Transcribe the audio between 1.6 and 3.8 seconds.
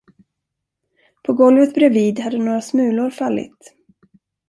bredvid hade några smulor fallit.